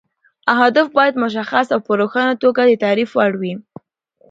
[0.47, 3.53] اهداف باید مشخص او په روښانه توګه د تعریف وړ وي.